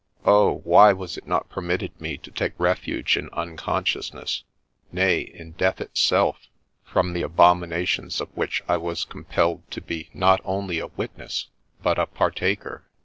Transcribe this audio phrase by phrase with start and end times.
[0.25, 0.61] Oh!
[0.63, 4.43] why was it not permitted me to take refuge in unconsciousness—
[4.91, 6.47] nay, in death itself,
[6.83, 11.49] from the abominations of which I was compelled to be not only a witness
[11.83, 12.81] but a partaker